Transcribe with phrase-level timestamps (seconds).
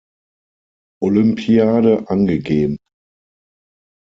[1.03, 2.75] Olympiade angegeben.